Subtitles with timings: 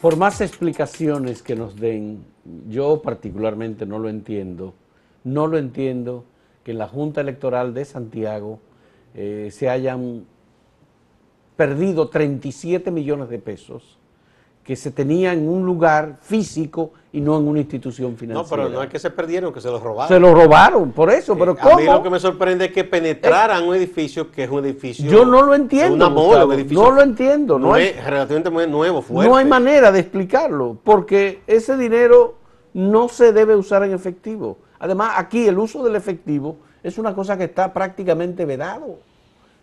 [0.00, 2.24] Por más explicaciones que nos den,
[2.68, 4.74] yo particularmente no lo entiendo,
[5.24, 6.24] no lo entiendo
[6.62, 8.60] que en la Junta Electoral de Santiago
[9.14, 10.24] eh, se hayan
[11.56, 13.98] perdido 37 millones de pesos
[14.68, 18.42] que se tenía en un lugar físico y no en una institución financiera.
[18.42, 20.08] No, pero no es que se perdieron, que se los robaron.
[20.08, 21.76] Se los robaron, por eso, pero ¿cómo?
[21.76, 25.10] A mí lo que me sorprende es que penetraran un edificio que es un edificio...
[25.10, 27.58] Yo no lo entiendo, no lo entiendo.
[27.58, 29.30] No es relativamente muy nuevo, fuerte.
[29.30, 32.34] No hay manera de explicarlo, porque ese dinero
[32.74, 34.58] no se debe usar en efectivo.
[34.80, 38.98] Además, aquí el uso del efectivo es una cosa que está prácticamente vedado.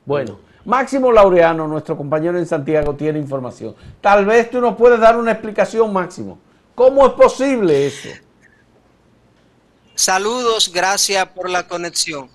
[0.03, 3.75] Bueno, Máximo Laureano, nuestro compañero en Santiago, tiene información.
[4.01, 6.39] Tal vez tú nos puedes dar una explicación, Máximo.
[6.73, 8.09] ¿Cómo es posible eso?
[9.93, 12.29] Saludos, gracias por la conexión.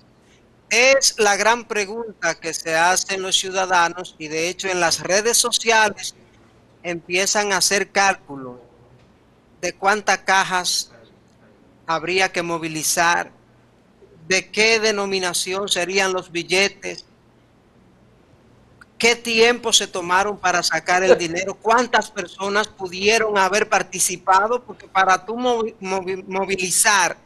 [0.69, 5.37] Es la gran pregunta que se hacen los ciudadanos y de hecho en las redes
[5.37, 6.15] sociales
[6.81, 8.55] empiezan a hacer cálculos
[9.59, 10.91] de cuántas cajas
[11.85, 13.31] habría que movilizar,
[14.27, 17.05] de qué denominación serían los billetes,
[19.01, 25.25] qué tiempo se tomaron para sacar el dinero, cuántas personas pudieron haber participado, porque para
[25.25, 27.17] tú movilizar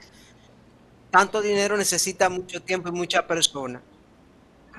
[1.11, 3.81] tanto dinero necesita mucho tiempo y muchas personas.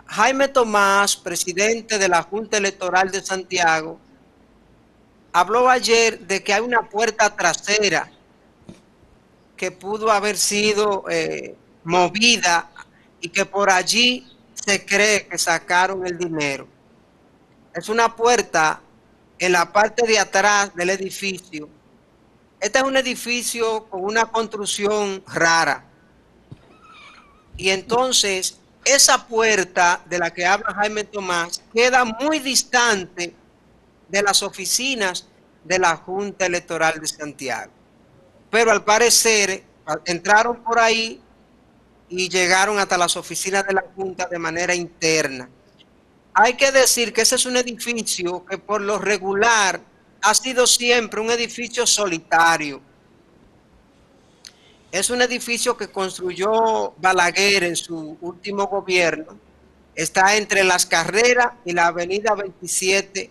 [0.07, 4.01] Jaime Tomás, presidente de la Junta Electoral de Santiago,
[5.35, 8.11] habló ayer de que hay una puerta trasera
[9.55, 12.71] que pudo haber sido eh, movida
[13.21, 16.67] y que por allí se cree que sacaron el dinero
[17.77, 18.81] es una puerta
[19.39, 21.69] en la parte de atrás del edificio.
[22.59, 25.85] Este es un edificio con una construcción rara.
[27.59, 33.35] Y entonces esa puerta de la que habla Jaime Tomás queda muy distante
[34.09, 35.27] de las oficinas
[35.63, 37.73] de la Junta Electoral de Santiago.
[38.51, 39.65] Pero al parecer
[40.07, 41.21] entraron por ahí
[42.09, 45.51] y llegaron hasta las oficinas de la Junta de manera interna.
[46.39, 49.81] Hay que decir que ese es un edificio que por lo regular
[50.21, 52.83] ha sido siempre un edificio solitario.
[54.93, 59.39] Es un edificio que construyó Balaguer en su último gobierno.
[59.95, 63.31] Está entre las carreras y la avenida 27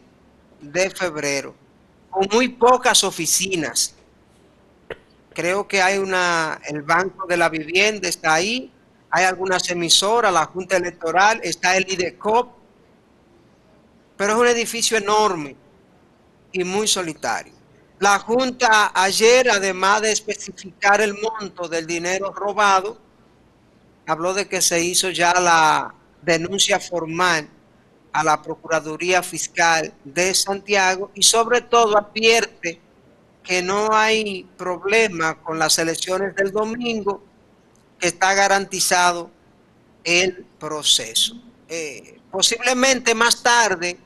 [0.62, 1.54] de febrero,
[2.10, 3.94] con muy pocas oficinas.
[5.32, 8.72] Creo que hay una, el Banco de la Vivienda está ahí,
[9.12, 12.55] hay algunas emisoras, la Junta Electoral, está el IDECOP,
[14.18, 15.56] pero es un edificio enorme
[16.52, 17.54] y muy solitario.
[18.00, 22.98] La Junta ayer, además de especificar el monto del dinero robado,
[24.06, 27.50] habló de que se hizo ya la denuncia formal
[28.12, 32.82] a la Procuraduría Fiscal de Santiago y sobre todo advierte
[33.44, 37.24] que no hay problema con las elecciones del domingo,
[38.00, 39.30] que está garantizado
[40.04, 41.36] el proceso.
[41.68, 43.98] Eh, posiblemente más tarde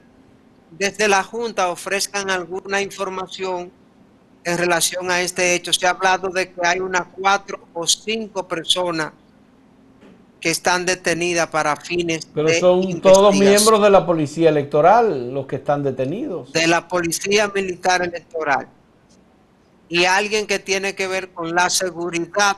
[0.72, 3.72] desde la Junta ofrezcan alguna información
[4.44, 5.74] en relación a este hecho.
[5.74, 9.12] Se ha hablado de que hay unas cuatro o cinco personas
[10.40, 15.58] que están detenidas para fines Pero son todos miembros de la policía electoral los que
[15.58, 16.54] están detenidos.
[16.54, 18.68] De la policía militar electoral.
[19.90, 22.58] Y alguien que tiene que ver con la seguridad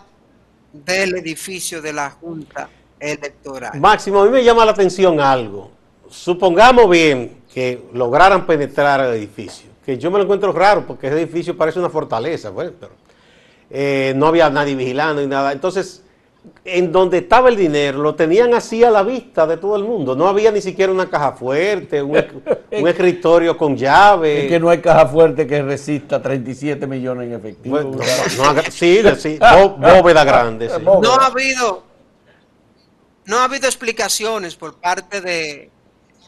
[0.73, 2.69] del edificio de la Junta
[2.99, 3.79] Electoral.
[3.79, 5.71] Máximo, a mí me llama la atención algo.
[6.09, 9.69] Supongamos bien que lograran penetrar el edificio.
[9.85, 12.93] Que yo me lo encuentro raro porque ese edificio parece una fortaleza, pues, pero
[13.69, 15.51] eh, no había nadie vigilando y nada.
[15.51, 16.03] Entonces,
[16.63, 20.15] en donde estaba el dinero, lo tenían así a la vista de todo el mundo.
[20.15, 22.15] No había ni siquiera una caja fuerte, un,
[22.71, 24.43] escritorio con llave.
[24.43, 27.79] Es que no hay caja fuerte que resista 37 millones en efectivo.
[28.69, 29.39] sí, sí
[29.77, 30.69] bóveda grande.
[30.79, 31.83] No ha habido,
[33.25, 35.69] no ha habido explicaciones por parte de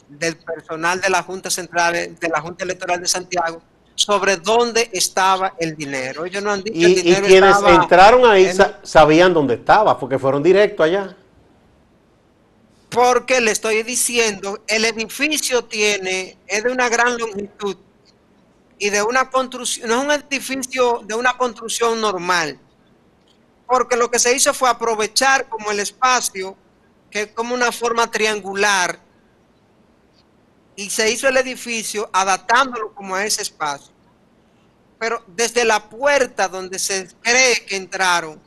[0.07, 3.61] del personal de la Junta Central, de la Junta Electoral de Santiago,
[3.95, 6.25] sobre dónde estaba el dinero.
[6.25, 8.51] Ellos no han dicho y, y quienes entraron ahí
[8.83, 11.15] sabían dónde estaba, porque fueron directo allá.
[12.89, 17.77] Porque le estoy diciendo, el edificio tiene, es de una gran longitud
[18.77, 22.59] y de una construcción, no es un edificio de una construcción normal,
[23.65, 26.55] porque lo que se hizo fue aprovechar como el espacio,
[27.09, 28.99] que es como una forma triangular,
[30.75, 33.91] y se hizo el edificio adaptándolo como a ese espacio.
[34.99, 38.39] Pero desde la puerta donde se cree que entraron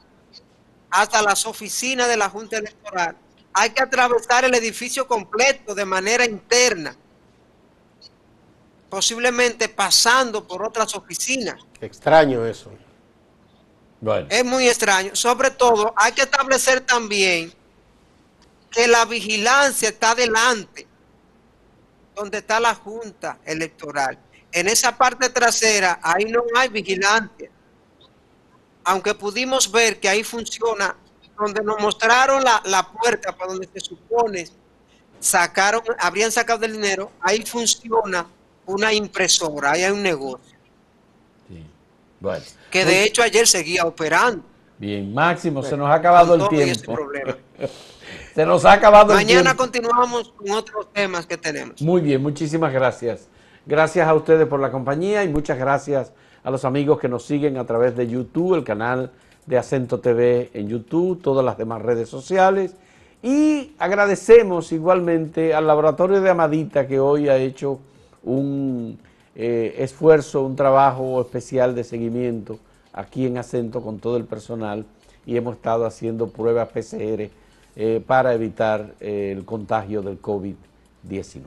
[0.90, 3.16] hasta las oficinas de la Junta Electoral,
[3.52, 6.96] hay que atravesar el edificio completo de manera interna.
[8.88, 11.60] posiblemente pasando por otras oficinas.
[11.80, 12.70] Extraño eso.
[14.00, 14.28] Bueno.
[14.30, 15.14] Es muy extraño.
[15.14, 17.52] Sobre todo, hay que establecer también
[18.70, 20.85] que la vigilancia está delante,
[22.16, 24.18] donde está la Junta Electoral.
[24.50, 27.50] En esa parte trasera, ahí no hay vigilancia.
[28.84, 30.96] Aunque pudimos ver que ahí funciona,
[31.38, 34.48] donde nos mostraron la, la puerta para donde se supone
[35.20, 38.26] sacaron, habrían sacado el dinero, ahí funciona
[38.64, 40.56] una impresora, ahí hay un negocio.
[42.18, 42.44] Bueno.
[42.70, 44.42] Que de hecho ayer seguía operando.
[44.78, 46.96] Bien, Máximo, se nos ha acabado el tiempo.
[48.36, 49.44] se nos ha acabado el tiempo.
[49.44, 51.80] Mañana continuamos con otros temas que tenemos.
[51.80, 53.28] Muy bien, muchísimas gracias.
[53.64, 56.12] Gracias a ustedes por la compañía y muchas gracias
[56.44, 59.10] a los amigos que nos siguen a través de YouTube, el canal
[59.46, 62.74] de Acento TV en YouTube, todas las demás redes sociales.
[63.22, 67.80] Y agradecemos igualmente al laboratorio de Amadita que hoy ha hecho
[68.22, 68.98] un
[69.34, 72.58] eh, esfuerzo, un trabajo especial de seguimiento
[72.92, 74.84] aquí en Acento con todo el personal
[75.24, 77.30] y hemos estado haciendo pruebas PCR
[77.78, 81.44] eh, para evitar eh, el contagio del COVID-19.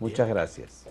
[0.00, 0.84] Muchas gracias.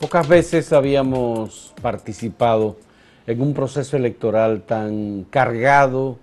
[0.00, 2.78] Pocas veces habíamos participado
[3.26, 6.18] en un proceso electoral tan cargado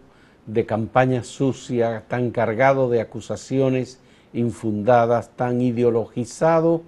[0.47, 3.99] de campaña sucia, tan cargado de acusaciones
[4.35, 6.83] infundadas, tan ideologizado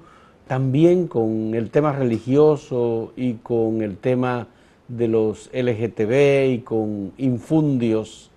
[0.48, 4.48] también con el tema religioso y con el tema
[4.88, 8.32] de los LGTB y con infundios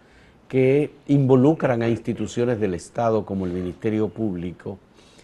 [0.49, 4.79] que involucran a instituciones del Estado como el Ministerio Público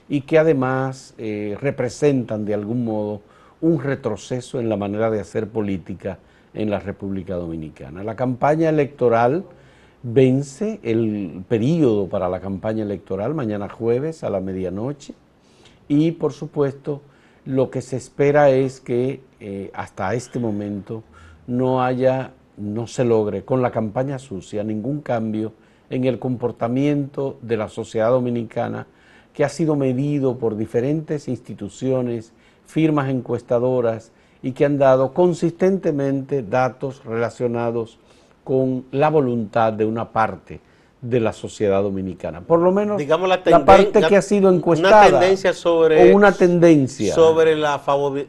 [0.08, 3.22] y que además eh, representan de algún modo
[3.60, 6.18] un retroceso en la manera de hacer política
[6.54, 8.04] en la República Dominicana.
[8.04, 9.44] La campaña electoral
[10.08, 15.14] vence el periodo para la campaña electoral mañana jueves a la medianoche.
[15.88, 17.02] Y por supuesto
[17.44, 21.02] lo que se espera es que eh, hasta este momento
[21.48, 25.52] no haya, no se logre con la campaña sucia ningún cambio
[25.90, 28.86] en el comportamiento de la sociedad dominicana
[29.34, 32.32] que ha sido medido por diferentes instituciones,
[32.64, 37.98] firmas encuestadoras y que han dado consistentemente datos relacionados
[38.46, 40.60] con la voluntad de una parte
[41.00, 42.42] de la sociedad dominicana.
[42.42, 45.08] Por lo menos Digamos la, parte que ha sido encuestada.
[45.08, 47.12] Una tendencia sobre, o una tendencia.
[47.12, 47.82] sobre la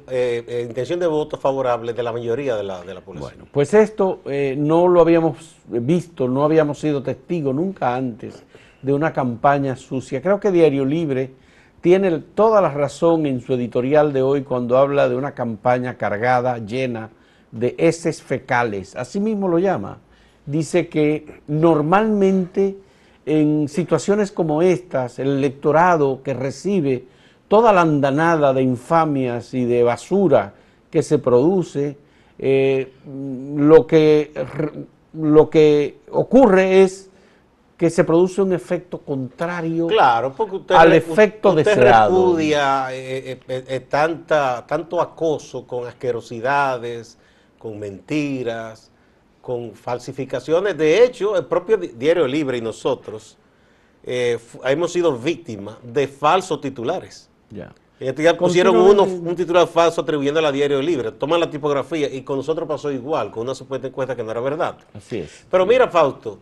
[0.09, 3.31] eh, eh, intención de voto favorable de la mayoría de la, de la población.
[3.35, 8.43] Bueno, pues esto eh, no lo habíamos visto, no habíamos sido testigos nunca antes
[8.81, 10.19] de una campaña sucia.
[10.23, 11.29] Creo que Diario Libre
[11.81, 16.57] tiene toda la razón en su editorial de hoy cuando habla de una campaña cargada,
[16.57, 17.11] llena
[17.51, 18.95] de heces fecales.
[18.95, 19.99] Así mismo lo llama.
[20.47, 22.77] Dice que normalmente
[23.27, 27.05] en situaciones como estas, el electorado que recibe
[27.47, 30.53] toda la andanada de infamias y de basura
[30.89, 31.97] que se produce,
[32.39, 32.94] eh,
[33.55, 34.31] lo, que,
[35.13, 37.09] lo que ocurre es
[37.77, 42.09] que se produce un efecto contrario claro, porque al efecto usted deseado.
[42.09, 47.19] repudia eh, eh, eh, tanta, tanto acoso con asquerosidades,
[47.59, 48.89] con mentiras,
[49.47, 50.77] con falsificaciones.
[50.77, 53.37] De hecho, el propio Diario Libre y nosotros
[54.04, 57.30] hemos sido víctimas de falsos titulares.
[57.49, 57.73] Ya.
[57.97, 61.13] Este pusieron uno, un titular falso atribuyendo a Diario Libre.
[61.13, 64.42] Toman la tipografía y con nosotros pasó igual, con una supuesta encuesta que no era
[64.42, 64.80] verdad.
[64.94, 65.45] Así es.
[65.49, 66.39] Pero mira, Fausto,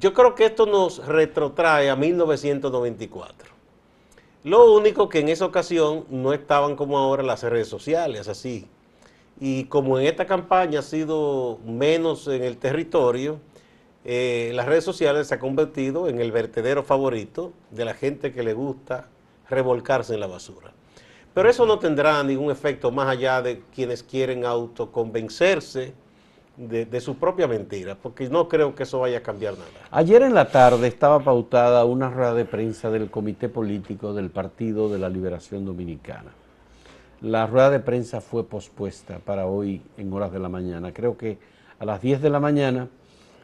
[0.00, 3.50] yo creo que esto nos retrotrae a 1994.
[4.44, 8.66] Lo único que en esa ocasión no estaban como ahora las redes sociales, así.
[9.44, 13.40] Y como en esta campaña ha sido menos en el territorio,
[14.04, 18.44] eh, las redes sociales se han convertido en el vertedero favorito de la gente que
[18.44, 19.08] le gusta
[19.50, 20.70] revolcarse en la basura.
[21.34, 25.92] Pero eso no tendrá ningún efecto más allá de quienes quieren autoconvencerse
[26.56, 29.88] de, su propia mentira, porque no creo que eso vaya a cambiar nada.
[29.90, 34.88] Ayer en la tarde estaba pautada una rueda de prensa del Comité Político del Partido
[34.88, 36.30] de la Liberación Dominicana.
[37.22, 40.92] La rueda de prensa fue pospuesta para hoy en horas de la mañana.
[40.92, 41.38] Creo que
[41.78, 42.88] a las 10 de la mañana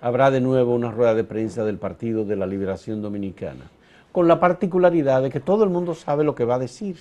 [0.01, 3.71] habrá de nuevo una rueda de prensa del Partido de la Liberación Dominicana,
[4.11, 6.97] con la particularidad de que todo el mundo sabe lo que va a decir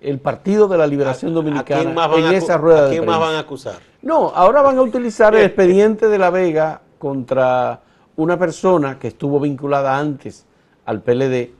[0.00, 3.02] el Partido de la Liberación Dominicana en esa rueda de prensa.
[3.02, 3.78] ¿A quién más van a acusar?
[4.02, 7.80] No, ahora van a utilizar el expediente de La Vega contra
[8.14, 10.46] una persona que estuvo vinculada antes
[10.84, 11.50] al PLD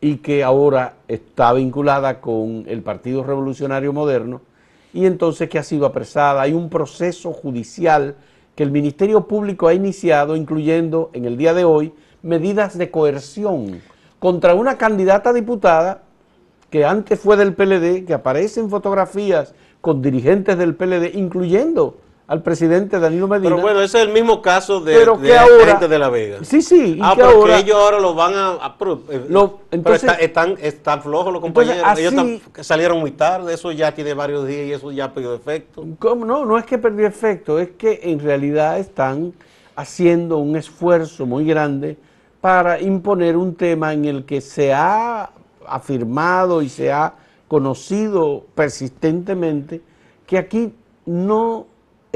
[0.00, 4.40] y que ahora está vinculada con el Partido Revolucionario Moderno
[4.92, 6.42] y entonces que ha sido apresada.
[6.42, 8.16] Hay un proceso judicial
[8.54, 13.80] que el Ministerio Público ha iniciado, incluyendo en el día de hoy medidas de coerción
[14.18, 16.02] contra una candidata diputada
[16.70, 22.42] que antes fue del PLD, que aparece en fotografías con dirigentes del PLD, incluyendo al
[22.42, 23.50] presidente Danilo Medina.
[23.50, 26.08] Pero bueno, ese es el mismo caso de, Pero de que ahora- gente de La
[26.08, 26.38] Vega.
[26.42, 28.48] Sí, sí, y ah, que porque ahora- ellos ahora lo van a...
[28.54, 31.98] a- pero, eh, pero entonces- está- están, están flojos los Entonces, compañeros.
[32.00, 35.34] ellos así- están- salieron muy tarde, eso ya tiene varios días y eso ya perdió
[35.34, 35.84] efecto.
[36.00, 36.24] ¿Cómo?
[36.24, 39.32] No, no es que perdió efecto, es que en realidad están
[39.76, 41.96] haciendo un esfuerzo muy grande
[42.40, 45.30] para imponer un tema en el que se ha
[45.66, 47.12] afirmado y se ha
[47.46, 49.80] conocido persistentemente
[50.26, 50.72] que aquí
[51.04, 51.66] no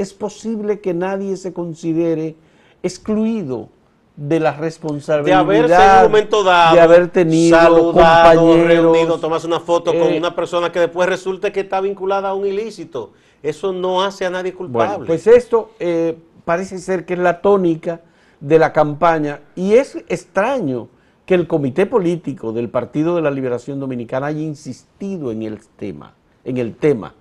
[0.01, 2.35] es posible que nadie se considere
[2.83, 3.69] excluido
[4.15, 9.19] de la De responsabilidad haberse en un momento dado, de haber tenido saludado, compañeros, reunido,
[9.19, 12.45] tomarse una foto con eh, una persona que después resulte que está vinculada a un
[12.45, 13.13] ilícito.
[13.41, 14.89] Eso no hace a nadie culpable.
[14.89, 18.01] Bueno, pues esto eh, parece ser que es la tónica
[18.39, 20.89] de la campaña y es extraño
[21.25, 26.13] que el comité político del Partido de la Liberación Dominicana haya insistido en el tema,
[26.43, 27.15] en el tema,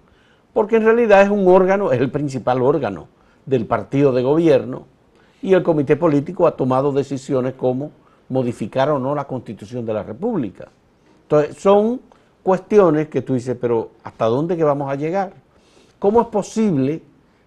[0.52, 3.08] porque en realidad es un órgano, es el principal órgano
[3.46, 4.86] del partido de gobierno
[5.42, 7.90] y el comité político ha tomado decisiones como
[8.28, 10.68] modificar o no la Constitución de la República.
[11.22, 12.00] Entonces, son
[12.42, 15.32] cuestiones que tú dices, pero ¿hasta dónde que vamos a llegar?
[15.98, 17.02] ¿Cómo es posible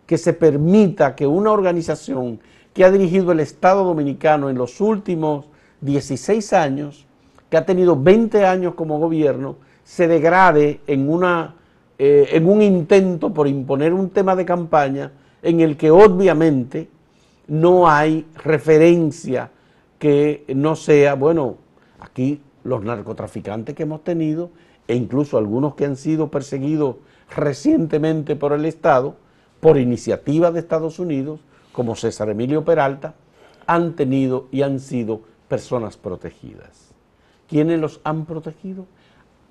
[0.06, 2.40] que se permita que una organización
[2.74, 5.46] que ha dirigido el Estado Dominicano en los últimos
[5.82, 7.06] 16 años,
[7.50, 11.56] que ha tenido 20 años como gobierno, se degrade en, una,
[11.98, 16.90] eh, en un intento por imponer un tema de campaña en el que obviamente
[17.48, 19.52] no hay referencia
[20.00, 21.58] que no sea, bueno,
[22.00, 24.50] aquí los narcotraficantes que hemos tenido,
[24.88, 26.98] e incluso algunos que han sido perseguidos
[27.36, 29.16] recientemente por el Estado,
[29.60, 31.40] por iniciativa de Estados Unidos,
[31.72, 33.16] como César Emilio Peralta,
[33.66, 36.94] han tenido y han sido personas protegidas.
[37.48, 38.86] ¿Quiénes los han protegido?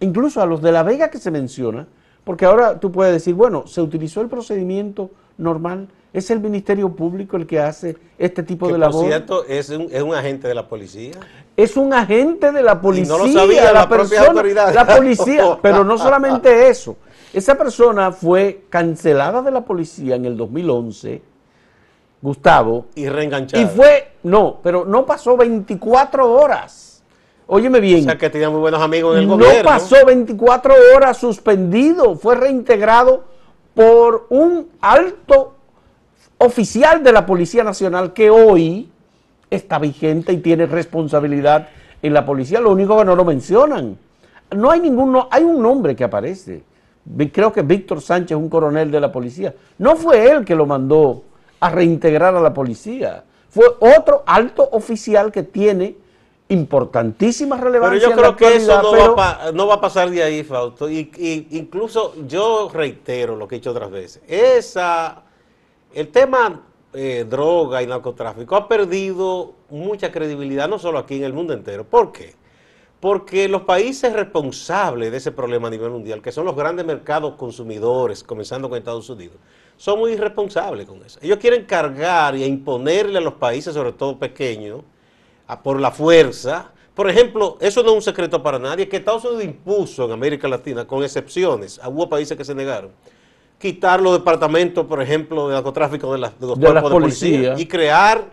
[0.00, 1.86] Incluso a los de La Vega que se menciona,
[2.24, 7.36] porque ahora tú puedes decir, bueno, se utilizó el procedimiento normal, es el Ministerio Público
[7.36, 9.06] el que hace este tipo que de por labor.
[9.06, 11.12] cierto es un, es un agente de la policía.
[11.56, 14.74] Es un agente de la policía, no lo sabía la, la propia persona, autoridad.
[14.74, 16.96] la policía, pero no solamente eso.
[17.32, 21.22] Esa persona fue cancelada de la policía en el 2011,
[22.20, 23.62] Gustavo, Y reenganchado.
[23.62, 26.91] y fue, no, pero no pasó 24 horas.
[27.46, 28.00] Óyeme bien.
[28.00, 29.64] O sea que tenía muy buenos amigos en el no gobierno.
[29.64, 33.24] pasó 24 horas suspendido, fue reintegrado
[33.74, 35.54] por un alto
[36.38, 38.88] oficial de la Policía Nacional que hoy
[39.50, 41.68] está vigente y tiene responsabilidad
[42.02, 43.96] en la policía, lo único que no lo mencionan.
[44.56, 46.62] No hay ningún, no- hay un nombre que aparece.
[47.32, 49.54] Creo que Víctor Sánchez, un coronel de la policía.
[49.78, 51.22] No fue él que lo mandó
[51.60, 53.24] a reintegrar a la policía.
[53.50, 55.96] Fue otro alto oficial que tiene
[56.52, 58.00] importantísima Pero relevancia.
[58.00, 60.22] yo en la creo que eso no, pero- va a no va a pasar de
[60.22, 60.88] ahí, Fausto.
[60.88, 64.22] Y, y incluso yo reitero lo que he dicho otras veces.
[64.28, 65.22] Esa,
[65.94, 66.62] el tema
[66.94, 71.84] eh, droga y narcotráfico ha perdido mucha credibilidad, no solo aquí en el mundo entero.
[71.84, 72.34] ¿Por qué?
[73.00, 77.34] Porque los países responsables de ese problema a nivel mundial, que son los grandes mercados
[77.34, 79.36] consumidores, comenzando con Estados Unidos,
[79.76, 81.18] son muy irresponsables con eso.
[81.20, 84.82] Ellos quieren cargar y imponerle a los países, sobre todo pequeños,
[85.52, 86.70] a- por la fuerza.
[86.94, 90.46] Por ejemplo, eso no es un secreto para nadie, que Estados Unidos impuso en América
[90.48, 92.90] Latina, con excepciones, hubo países que se negaron,
[93.58, 97.54] quitar los departamentos, por ejemplo, de narcotráfico de, las- de los De cuerpos de policía
[97.58, 98.24] y crear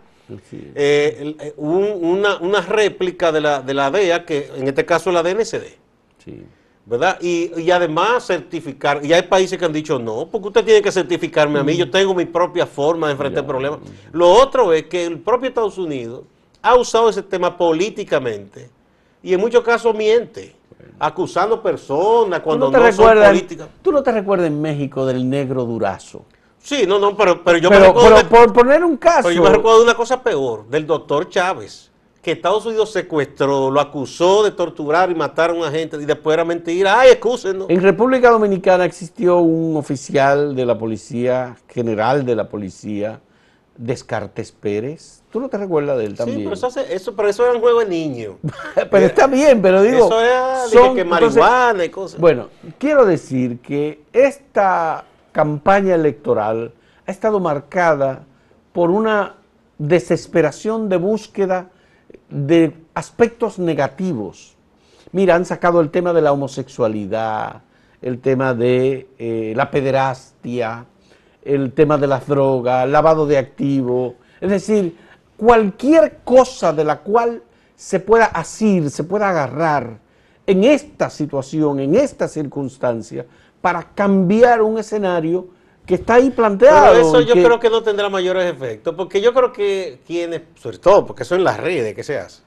[0.76, 5.10] eh, eh, un- una, una réplica de la, de la DEA, que en este caso
[5.10, 5.78] es la DNCD.
[6.24, 6.44] Sí.
[6.86, 7.18] ¿verdad?
[7.22, 10.92] Y, y además certificar, y hay países que han dicho no, porque usted tiene que
[10.92, 13.80] certificarme a mí, yo tengo mi propia forma de enfrentar el problema.
[14.12, 16.24] Lo otro es que el propio Estados Unidos
[16.62, 18.70] ha usado ese tema políticamente
[19.24, 20.56] y en muchos casos miente,
[21.00, 23.68] acusando personas ¿Tú cuando no, te no, son políticas.
[23.82, 26.24] ¿Tú no te recuerdas en México del negro durazo?
[26.62, 29.36] Sí, no, no, pero, pero yo me recuerdo pero de- por poner un caso, pero
[29.36, 31.90] yo me recuerdo de una cosa peor, del doctor Chávez,
[32.22, 36.34] que Estados Unidos secuestró, lo acusó de torturar y matar a un agente y después
[36.34, 37.00] era mentira.
[37.00, 37.70] Ay, excúsenos.
[37.70, 43.22] en República Dominicana existió un oficial de la policía, general de la policía,
[43.78, 45.19] Descartes Pérez.
[45.32, 46.44] ¿Tú no te recuerdas de él Sí, también?
[46.44, 48.36] pero eso, hace- eso, pero eso era un juego de niños.
[48.92, 50.06] pero está bien, pero digo...
[50.08, 52.20] eso era son- que entonces, marihuana y cosas.
[52.20, 56.74] Bueno, quiero decir que esta campaña electoral
[57.06, 58.24] ha estado marcada
[58.74, 59.36] por una
[59.78, 61.70] desesperación de búsqueda
[62.30, 64.56] de aspectos negativos.
[65.12, 67.62] Mira, han sacado el tema de la homosexualidad,
[68.02, 70.86] el tema de eh, la pederastia,
[71.44, 74.96] el tema de las drogas, lavado de activos, es decir,
[75.40, 77.42] cualquier cosa de la cual
[77.76, 80.00] se pueda asir, se pueda agarrar
[80.46, 83.26] en esta situación, en esta circunstancia,
[83.62, 85.48] para cambiar un escenario
[85.86, 86.94] que está ahí planteado.
[86.94, 90.78] Pero eso yo creo que no tendrá mayores efectos, porque yo creo que quienes, sobre
[90.78, 92.42] todo porque son las redes que se hace,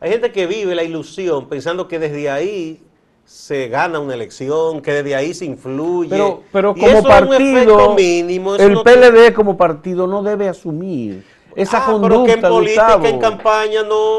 [0.00, 2.82] hay gente que vive la ilusión pensando que desde ahí
[3.24, 6.10] se gana una elección, que desde ahí se influye.
[6.10, 11.24] Pero, pero como partido, mínimo, el PLD como partido no debe asumir
[11.56, 12.08] esa conducta.
[12.08, 14.18] Pero que en política, en campaña no.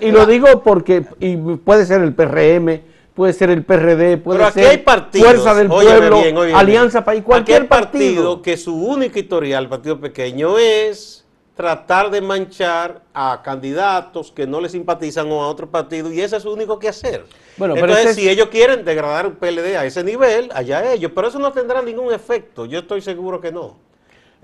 [0.00, 2.82] y, lo digo porque y puede ser el PRM,
[3.14, 6.20] puede ser el PRD, puede ser Fuerza del Pueblo,
[6.54, 8.42] Alianza País, cualquier partido.
[8.42, 14.68] que su única historial, partido pequeño, es tratar de manchar a candidatos que no le
[14.68, 17.24] simpatizan o a otro partido y ese es su único que hacer.
[17.56, 21.38] Bueno, Entonces, si ellos quieren degradar un PLD a ese nivel, allá ellos, pero eso
[21.38, 23.85] no tendrá ningún efecto, yo estoy seguro que no.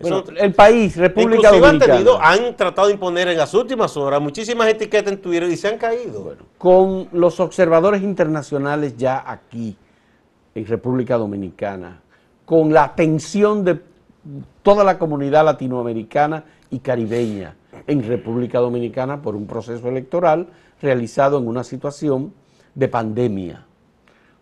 [0.02, 2.18] El país, República Dominicana.
[2.20, 5.68] Han, han tratado de imponer en las últimas horas muchísimas etiquetas en Twitter y se
[5.68, 6.36] han caído.
[6.58, 9.76] con los observadores internacionales ya aquí,
[10.54, 12.00] en República Dominicana,
[12.44, 13.80] con la atención de
[14.62, 17.56] toda la comunidad latinoamericana y caribeña
[17.86, 20.48] en República Dominicana por un proceso electoral
[20.80, 22.32] realizado en una situación
[22.74, 23.66] de pandemia,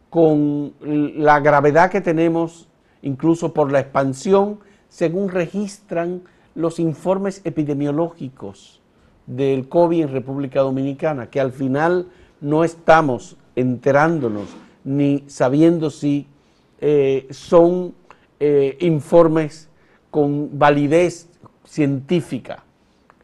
[0.08, 2.68] con la gravedad que tenemos
[3.02, 6.20] incluso por la expansión, según registran
[6.54, 8.82] los informes epidemiológicos
[9.26, 12.08] del COVID en República Dominicana, que al final
[12.40, 14.48] no estamos enterándonos
[14.84, 16.26] ni sabiendo si
[16.80, 17.94] eh, son
[18.40, 19.68] eh, informes
[20.10, 21.28] con validez
[21.64, 22.64] científica,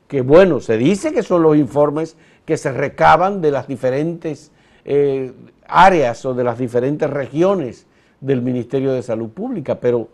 [0.07, 4.53] que bueno, se dice que son los informes que se recaban de las diferentes
[4.85, 5.33] eh,
[5.67, 7.87] áreas o de las diferentes regiones
[8.21, 10.09] del Ministerio de Salud Pública, pero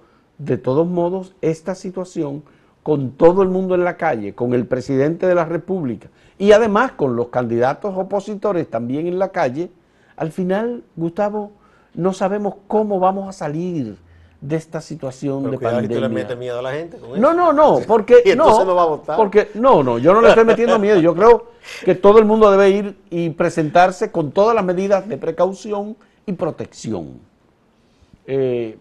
[0.44, 2.42] de todos modos esta situación
[2.82, 6.92] con todo el mundo en la calle, con el presidente de la República y además
[6.92, 9.70] con los candidatos opositores también en la calle,
[10.16, 11.52] al final, Gustavo,
[11.94, 13.96] no sabemos cómo vamos a salir
[14.40, 16.08] de esta situación de pandemia.
[16.08, 19.16] le miedo a la gente con No, no, no, porque no, no va a votar.
[19.16, 20.98] Porque no, no, yo no le estoy metiendo miedo.
[20.98, 21.52] Yo creo
[21.84, 26.32] que todo el mundo debe ir y presentarse con todas las medidas de precaución y
[26.32, 27.31] protección.
[28.26, 28.78] Eh,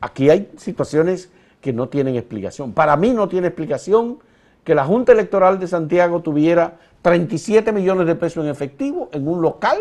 [0.00, 2.72] aquí hay situaciones que no tienen explicación.
[2.72, 4.18] Para mí no tiene explicación
[4.64, 9.42] que la Junta Electoral de Santiago tuviera 37 millones de pesos en efectivo en un
[9.42, 9.78] local,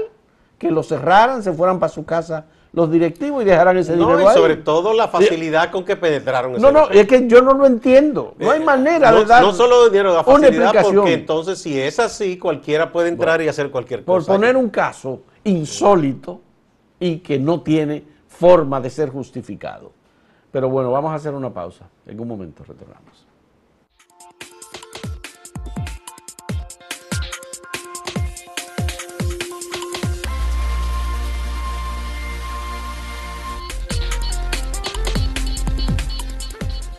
[0.58, 4.32] que lo cerraran, se fueran para su casa los directivos y dejarán ese dinero no,
[4.32, 7.54] y sobre todo la facilidad con que penetraron ese No, no, es que yo no
[7.54, 8.34] lo entiendo.
[8.38, 12.00] No hay eh, manera de dar No solo dinero, la facilidad, porque entonces si es
[12.00, 14.26] así, cualquiera puede entrar y hacer cualquier cosa.
[14.28, 16.42] Por poner un caso insólito
[17.00, 18.04] y que no tiene
[18.42, 19.92] forma de ser justificado.
[20.52, 21.88] Pero bueno, vamos a hacer una pausa.
[22.08, 23.28] En un momento retornamos.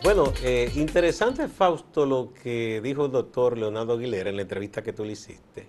[0.01, 4.93] Bueno, eh, interesante, Fausto, lo que dijo el doctor Leonardo Aguilera en la entrevista que
[4.93, 5.67] tú le hiciste.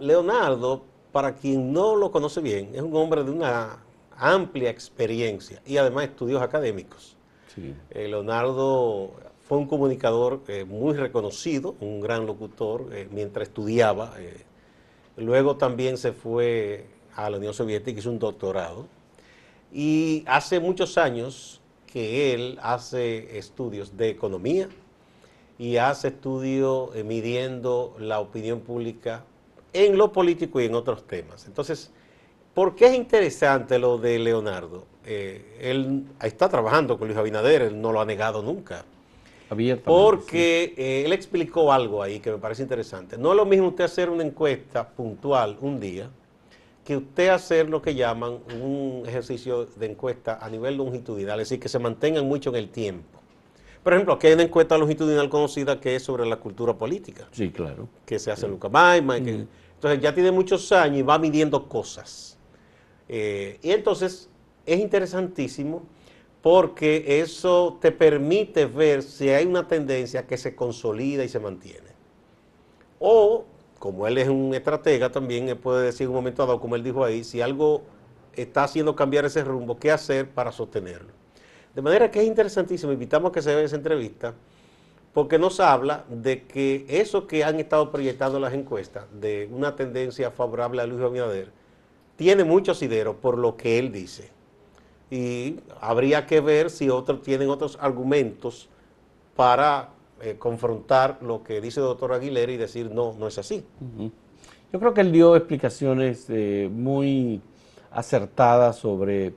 [0.00, 3.85] Leonardo, para quien no lo conoce bien, es un hombre de una
[4.18, 7.16] amplia experiencia y además estudios académicos.
[7.90, 9.14] Eh, Leonardo
[9.48, 14.14] fue un comunicador eh, muy reconocido, un gran locutor mientras estudiaba.
[15.16, 18.86] luego también se fue a la Unión Soviética, hizo un doctorado.
[19.72, 24.68] Y hace muchos años que él hace estudios de economía
[25.58, 29.24] y hace estudios eh, midiendo la opinión pública
[29.72, 31.46] en lo político y en otros temas.
[31.46, 31.90] Entonces,
[32.56, 34.86] ¿por qué es interesante lo de Leonardo?
[35.04, 38.82] Eh, él está trabajando con Luis Abinader, él no lo ha negado nunca.
[39.84, 43.18] Porque eh, él explicó algo ahí que me parece interesante.
[43.18, 46.10] No es lo mismo usted hacer una encuesta puntual un día,
[46.82, 51.60] que usted hacer lo que llaman un ejercicio de encuesta a nivel longitudinal, es decir,
[51.60, 53.20] que se mantengan mucho en el tiempo.
[53.82, 57.28] Por ejemplo, aquí hay una encuesta longitudinal conocida que es sobre la cultura política.
[57.32, 57.86] Sí, claro.
[58.06, 59.18] Que se hace en Luca Maima.
[59.18, 62.35] entonces ya tiene muchos años y va midiendo cosas.
[63.08, 64.28] Eh, y entonces
[64.64, 65.82] es interesantísimo
[66.42, 71.90] porque eso te permite ver si hay una tendencia que se consolida y se mantiene.
[72.98, 73.44] O
[73.78, 77.04] como él es un estratega también, él puede decir un momento dado, como él dijo
[77.04, 77.82] ahí, si algo
[78.34, 81.12] está haciendo cambiar ese rumbo, ¿qué hacer para sostenerlo?
[81.74, 84.34] De manera que es interesantísimo, invitamos a que se vea esa entrevista,
[85.12, 90.30] porque nos habla de que eso que han estado proyectando las encuestas, de una tendencia
[90.30, 91.52] favorable a Luis Abinader,
[92.16, 94.30] tiene mucho asidero por lo que él dice.
[95.10, 98.68] y habría que ver si otros tienen otros argumentos
[99.36, 103.64] para eh, confrontar lo que dice el doctor Aguilera y decir no, no es así.
[104.72, 107.40] Yo creo que él dio explicaciones eh, muy
[107.90, 109.34] acertadas sobre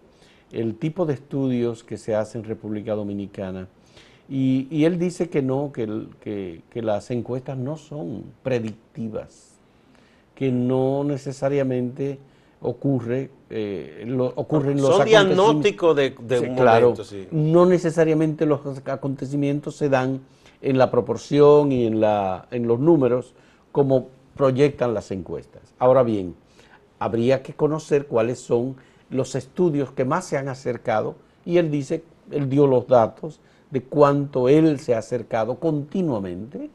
[0.52, 3.68] el tipo de estudios que se hacen en República Dominicana.
[4.30, 9.56] Y, él dice que no, que, las encuestas no son predictivas,
[10.36, 12.20] que no necesariamente
[12.62, 17.28] ocurre, eh, ocurren los Son diagnósticos de, un momento, sí.
[17.32, 20.22] No necesariamente los acontecimientos se dan
[20.62, 23.34] en la proporción y en, la, en los números
[23.72, 25.62] como proyectan las encuestas.
[25.80, 26.36] Ahora bien,
[27.00, 28.76] habría que conocer cuáles son
[29.10, 33.40] los estudios que más se han acercado y él dice, él dio los datos
[33.72, 36.70] de cuánto él se ha acercado continuamente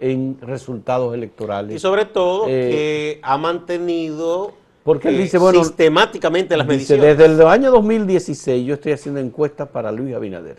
[0.00, 1.76] en resultados electorales.
[1.76, 4.52] Y sobre todo eh, que ha mantenido
[4.84, 7.18] porque él dice, bueno, sistemáticamente las dice, mediciones.
[7.18, 10.58] Desde el año 2016 yo estoy haciendo encuestas para Luis Abinader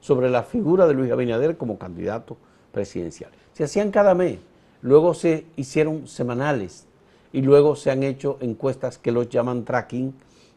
[0.00, 2.36] sobre la figura de Luis Abinader como candidato
[2.72, 3.30] presidencial.
[3.52, 4.38] Se hacían cada mes,
[4.82, 6.86] luego se hicieron semanales
[7.32, 10.14] y luego se han hecho encuestas que los llaman tracking,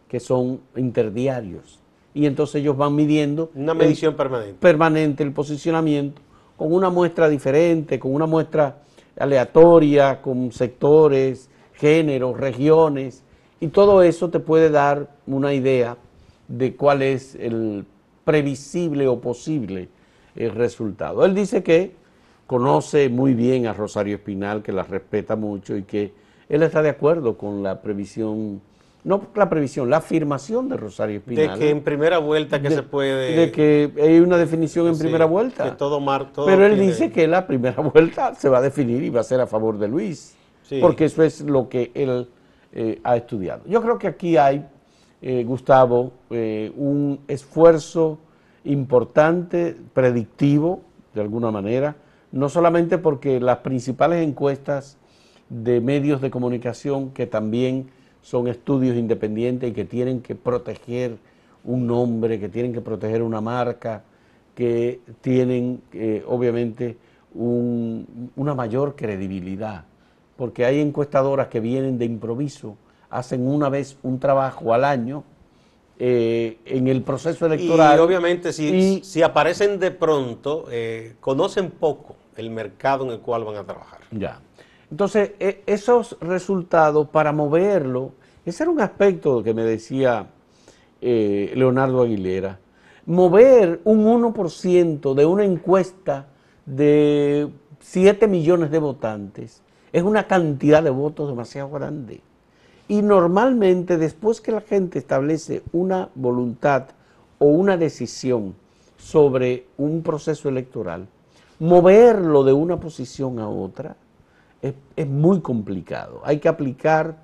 [0.08, 1.80] que son interdiarios.
[2.14, 3.52] Y entonces ellos van midiendo...
[3.56, 4.56] Una medición permanente.
[4.60, 6.22] Permanente el posicionamiento
[6.56, 8.78] con una muestra diferente, con una muestra
[9.18, 11.50] aleatoria, con sectores,
[11.84, 13.24] géneros, regiones,
[13.60, 15.98] y todo eso te puede dar una idea
[16.48, 17.86] de cuál es el
[18.24, 19.90] previsible o posible
[20.38, 21.26] el resultado.
[21.26, 21.92] Él dice que
[22.48, 26.14] conoce muy bien a Rosario Espinal, que la respeta mucho y que
[26.48, 28.62] él está de acuerdo con la previsión,
[29.04, 31.60] no la previsión, la afirmación de Rosario Espinal.
[31.60, 33.36] De que en primera vuelta que se puede...
[33.36, 35.66] De que hay una definición en primera vuelta.
[35.66, 39.10] Que todo mar, Pero él dice que la primera vuelta se va a definir y
[39.10, 40.38] va a ser a favor de Luis,
[40.82, 42.28] porque eso es lo que él
[42.76, 43.62] eh, ha estudiado.
[43.68, 44.66] Yo creo que aquí hay
[45.22, 48.18] eh, Gustavo, eh, un esfuerzo
[48.64, 50.82] importante, predictivo,
[51.14, 51.96] de alguna manera,
[52.32, 54.98] no solamente porque las principales encuestas
[55.50, 61.18] de medios de comunicación, que también son estudios independientes y que tienen que proteger
[61.64, 64.04] un nombre, que tienen que proteger una marca,
[64.56, 65.82] que tienen
[66.26, 66.98] obviamente
[67.36, 69.86] una mayor credibilidad,
[70.44, 72.76] porque hay encuestadoras que vienen de improviso
[73.10, 75.24] hacen una vez un trabajo al año
[75.98, 77.98] eh, en el proceso electoral.
[77.98, 83.46] Y obviamente si, si aparecen de pronto, eh, conocen poco el mercado en el cual
[83.46, 84.02] van a trabajar.
[84.12, 84.42] Ya.
[84.92, 88.12] Entonces, e, esos resultados, para moverlo,
[88.46, 90.28] ese era un aspecto que me decía
[91.00, 92.60] eh, Leonardo Aguilera,
[93.06, 96.28] mover un 1% de una encuesta
[96.66, 97.48] de
[97.80, 102.22] 7 millones de votantes es una cantidad de votos demasiado grande.
[102.88, 106.88] Y normalmente después que la gente establece una voluntad
[107.38, 108.56] o una decisión
[108.98, 111.08] sobre un proceso electoral,
[111.60, 113.96] moverlo de una posición a otra
[114.96, 116.22] es, muy complicado.
[116.24, 117.18] Hay que aplicar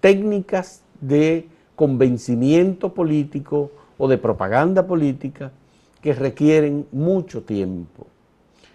[0.00, 5.52] técnicas de convencimiento político o de propaganda política
[6.00, 8.06] que requieren mucho tiempo.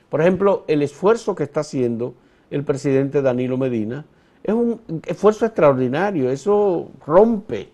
[0.10, 2.14] Por ejemplo, el esfuerzo que está haciendo
[2.52, 4.06] el presidente Danilo Medina
[4.44, 7.70] es un esfuerzo extraordinario, eso rompe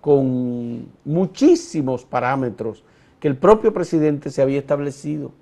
[0.00, 2.82] con muchísimos parámetros
[3.20, 5.32] que el propio presidente se había establecido.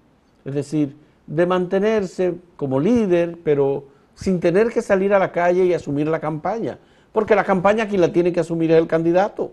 [0.44, 5.75] Es decir, de mantenerse como líder, pero sin tener que salir a la calle y
[5.75, 6.79] asumir la campaña.
[7.12, 9.53] Porque la campaña quien la tiene que asumir es el candidato.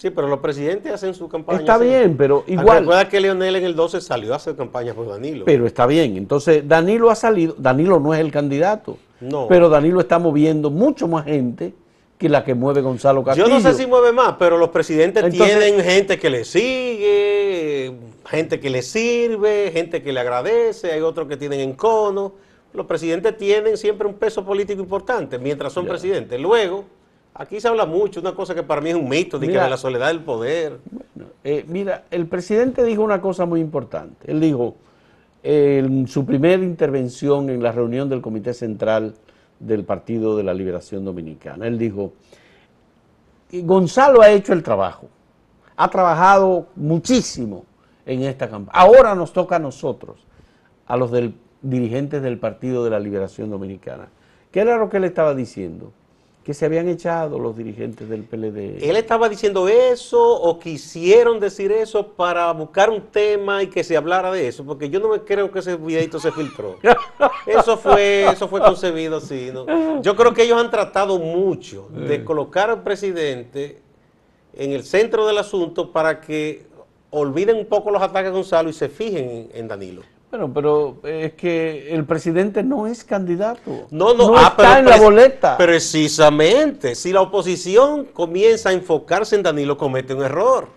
[0.00, 1.58] Sí, pero los presidentes hacen su campaña.
[1.58, 2.78] Está bien, pero igual.
[2.78, 5.44] Recuerda que Leonel en el 12 salió a hacer campaña por Danilo.
[5.44, 6.16] Pero está bien.
[6.16, 7.54] Entonces, Danilo ha salido.
[7.58, 8.96] Danilo no es el candidato.
[9.20, 9.46] No.
[9.46, 11.74] Pero Danilo está moviendo mucho más gente
[12.16, 13.46] que la que mueve Gonzalo Castillo.
[13.46, 17.92] Yo no sé si mueve más, pero los presidentes tienen gente que le sigue,
[18.24, 22.32] gente que le sirve, gente que le agradece, hay otros que tienen encono.
[22.72, 26.40] Los presidentes tienen siempre un peso político importante mientras son presidentes.
[26.40, 26.86] Luego
[27.40, 29.78] Aquí se habla mucho, una cosa que para mí es un mito, de que la
[29.78, 30.78] soledad del poder.
[31.42, 34.30] Eh, mira, el presidente dijo una cosa muy importante.
[34.30, 34.76] Él dijo,
[35.42, 39.14] en su primera intervención en la reunión del Comité Central
[39.58, 42.12] del Partido de la Liberación Dominicana, él dijo,
[43.50, 45.08] Gonzalo ha hecho el trabajo,
[45.76, 47.64] ha trabajado muchísimo
[48.04, 48.78] en esta campaña.
[48.78, 50.26] Ahora nos toca a nosotros,
[50.84, 54.10] a los del, dirigentes del Partido de la Liberación Dominicana.
[54.50, 55.94] ¿Qué era lo que él estaba diciendo?
[56.44, 58.82] Que se habían echado los dirigentes del PLD.
[58.88, 63.96] ¿Él estaba diciendo eso o quisieron decir eso para buscar un tema y que se
[63.96, 64.64] hablara de eso?
[64.64, 66.78] Porque yo no me creo que ese videito se filtró.
[67.46, 69.50] Eso fue, eso fue concebido así.
[70.02, 73.80] Yo creo que ellos han tratado mucho de colocar al presidente
[74.54, 76.66] en el centro del asunto para que
[77.10, 80.02] olviden un poco los ataques a Gonzalo y se fijen en, en Danilo.
[80.30, 83.88] Bueno, pero es que el presidente no es candidato.
[83.90, 85.56] No, no, está ah, pero en la boleta.
[85.56, 90.68] Precisamente, si la oposición comienza a enfocarse en Danilo, comete un error.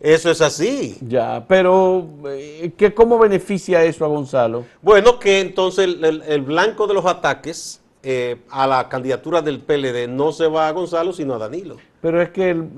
[0.00, 0.98] Eso es así.
[1.00, 4.64] ya, pero eh, ¿qué, ¿cómo beneficia eso a Gonzalo?
[4.80, 9.60] Bueno, que entonces el, el- el blanco de los ataques eh, a la candidatura del
[9.60, 11.76] PLD no se va a Gonzalo, sino a Danilo.
[12.00, 12.68] Pero es que el-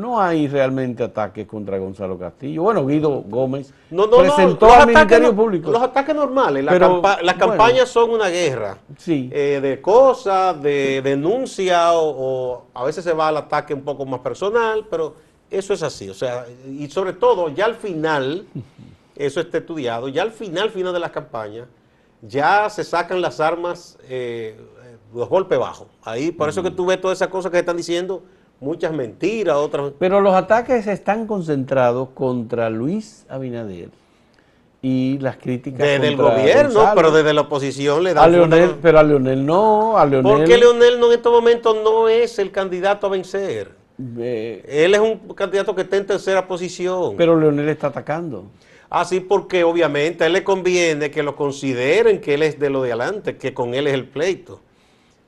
[0.00, 2.62] no hay realmente ataques contra Gonzalo Castillo.
[2.62, 5.70] Bueno, Guido Gómez No, no, presentó no, los al ataques Ministerio Público.
[5.70, 7.52] Los ataques normales, la Pero, campa- las bueno.
[7.52, 8.78] campañas son una guerra.
[8.96, 9.28] Sí.
[9.32, 14.06] eh, de cosas, de denuncia o, o a veces se va al ataque un poco
[14.06, 15.14] más personal, pero
[15.50, 16.08] eso es así.
[16.08, 18.46] O sea, y sobre todo, ya al final,
[19.14, 21.66] eso está estudiado, ya al final, final de las campañas,
[22.26, 24.56] ya se sacan las armas, eh,
[25.14, 25.88] los golpes bajos.
[26.02, 28.22] Ahí, por eso que tú ves todas esas cosas que están diciendo,
[28.60, 29.92] muchas mentiras, otras...
[29.98, 33.90] Pero los ataques están concentrados contra Luis Abinader
[34.80, 36.94] y las críticas Desde el gobierno, Gonzalo.
[36.96, 38.32] pero desde la oposición le a dan...
[38.32, 38.78] Leonel, fundamento.
[38.82, 40.36] pero a Leonel no, a Leonel.
[40.38, 43.72] Porque Leonel no, en estos momentos no es el candidato a vencer.
[44.18, 47.14] eh, Él es un candidato que está en tercera posición.
[47.16, 48.44] pero Leonel está atacando.
[48.90, 52.82] Así porque obviamente a él le conviene que lo consideren que él es de lo
[52.82, 54.60] de adelante, que con él es el pleito.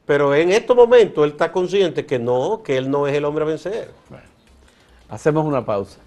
[0.04, 3.44] Pero en estos momentos él está consciente que no, que él no es el hombre
[3.44, 3.90] a vencer.
[5.08, 5.98] Hacemos una pausa.